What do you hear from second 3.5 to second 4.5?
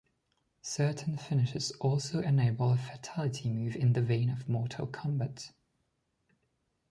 move in the vein of